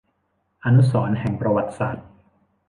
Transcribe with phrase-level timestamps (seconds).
[0.63, 2.07] อนุสรณ์แห่งประวัติศาสตร์